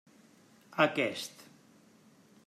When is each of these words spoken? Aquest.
Aquest. 0.85 1.43